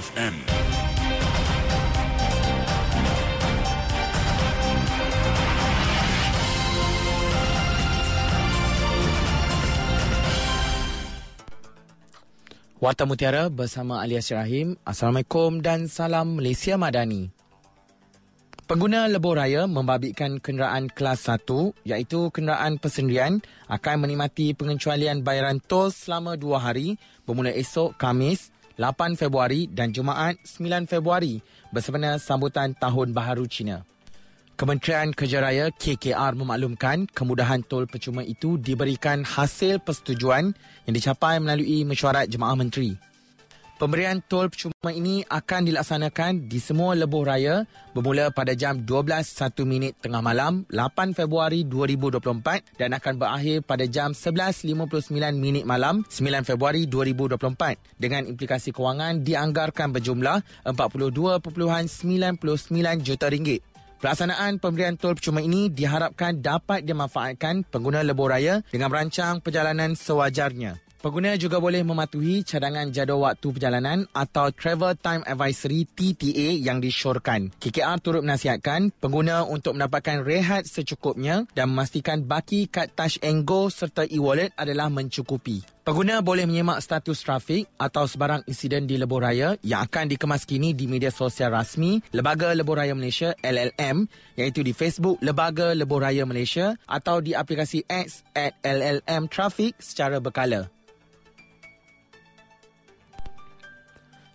[0.00, 0.32] FM.
[12.80, 14.80] Warta Mutiara bersama Alias Rahim.
[14.88, 17.28] Assalamualaikum dan salam Malaysia Madani.
[18.64, 21.44] Pengguna lebuh raya membabitkan kenderaan kelas 1
[21.84, 26.96] iaitu kenderaan persendirian akan menikmati pengecualian bayaran tol selama dua hari
[27.28, 28.48] bermula esok Kamis
[28.80, 33.84] 8 Februari dan Jumaat 9 Februari bersempena sambutan Tahun Baharu Cina.
[34.56, 40.56] Kementerian Kerja Raya KKR memaklumkan kemudahan tol percuma itu diberikan hasil persetujuan
[40.88, 42.96] yang dicapai melalui mesyuarat jemaah menteri.
[43.80, 47.64] Pemberian tol percuma ini akan dilaksanakan di semua lebuh raya
[47.96, 54.12] bermula pada jam 12.01 minit tengah malam 8 Februari 2024 dan akan berakhir pada jam
[54.12, 56.12] 11.59 minit malam 9
[56.44, 62.36] Februari 2024 dengan implikasi kewangan dianggarkan berjumlah 42.99
[63.00, 63.64] juta ringgit.
[63.96, 70.89] Pelaksanaan pemberian tol percuma ini diharapkan dapat dimanfaatkan pengguna lebuh raya dengan merancang perjalanan sewajarnya.
[71.00, 77.48] Pengguna juga boleh mematuhi cadangan jadual waktu perjalanan atau Travel Time Advisory TTA yang disyorkan.
[77.56, 83.72] KKR turut menasihatkan pengguna untuk mendapatkan rehat secukupnya dan memastikan baki kad Touch and Go
[83.72, 85.64] serta e-wallet adalah mencukupi.
[85.88, 90.76] Pengguna boleh menyemak status trafik atau sebarang insiden di lebuh raya yang akan dikemas kini
[90.76, 94.04] di media sosial rasmi Lembaga Lebuh Raya Malaysia LLM
[94.36, 100.20] iaitu di Facebook Lembaga Lebuh Raya Malaysia atau di aplikasi X at LLM Traffic secara
[100.20, 100.68] berkala.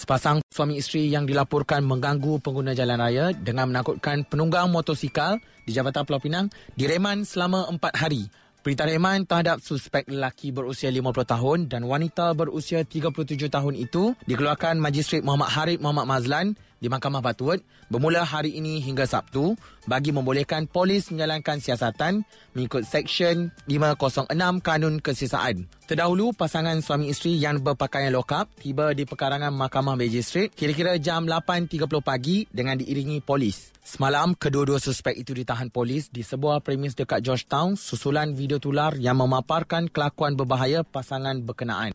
[0.00, 5.36] Sepasang suami isteri yang dilaporkan mengganggu pengguna jalan raya dengan menakutkan penunggang motosikal
[5.68, 8.24] di Jabatan Pulau Pinang direman selama empat hari.
[8.60, 14.76] Perintah reman terhadap suspek lelaki berusia 50 tahun dan wanita berusia 37 tahun itu dikeluarkan
[14.76, 19.56] Majistret Muhammad Harib Muhammad Mazlan di Mahkamah Batuut bermula hari ini hingga Sabtu
[19.88, 22.20] bagi membolehkan polis menjalankan siasatan
[22.52, 24.28] mengikut Seksyen 506
[24.60, 25.64] Kanun Kesiasaan.
[25.88, 31.80] Terdahulu, pasangan suami isteri yang berpakaian lokap tiba di pekarangan Mahkamah Magistrate kira-kira jam 8.30
[32.04, 33.72] pagi dengan diiringi polis.
[33.90, 39.18] Semalam, kedua-dua suspek itu ditahan polis di sebuah premis dekat Georgetown susulan video tular yang
[39.18, 41.90] memaparkan kelakuan berbahaya pasangan berkenaan.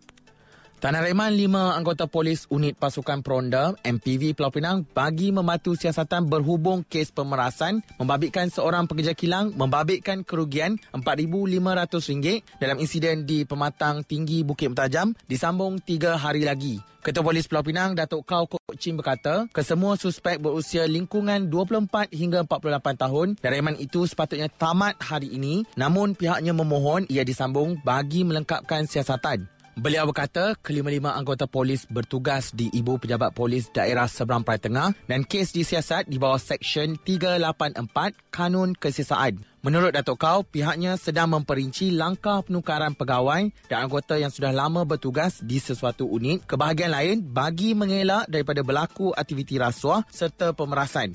[0.75, 6.83] Tanah Reman, lima anggota polis unit pasukan Peronda MPV Pulau Pinang bagi membantu siasatan berhubung
[6.83, 14.75] kes pemerasan membabitkan seorang pekerja kilang membabitkan kerugian RM4,500 dalam insiden di Pematang Tinggi Bukit
[14.75, 16.83] Mentajam disambung tiga hari lagi.
[16.99, 22.43] Ketua Polis Pulau Pinang, Datuk Kau Kok Chin berkata, kesemua suspek berusia lingkungan 24 hingga
[22.49, 28.27] 48 tahun dan reman itu sepatutnya tamat hari ini namun pihaknya memohon ia disambung bagi
[28.27, 29.54] melengkapkan siasatan.
[29.75, 35.27] Beliau berkata kelima-lima anggota polis bertugas di Ibu Pejabat Polis Daerah Seberang Perai Tengah dan
[35.27, 37.83] kes disiasat di bawah Seksyen 384
[38.31, 39.43] Kanun Kesiasaan.
[39.67, 45.43] Menurut Datuk Kau, pihaknya sedang memperinci langkah penukaran pegawai dan anggota yang sudah lama bertugas
[45.43, 51.11] di sesuatu unit ke bahagian lain bagi mengelak daripada berlaku aktiviti rasuah serta pemerasan.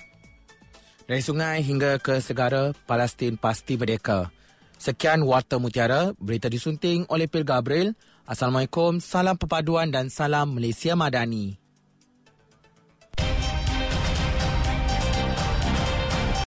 [1.09, 4.29] Dari sungai hingga ke segara, Palestin pasti merdeka.
[4.81, 7.93] Sekian Warta Mutiara, berita disunting oleh Pil Gabriel.
[8.25, 11.60] Assalamualaikum, salam perpaduan dan salam Malaysia Madani.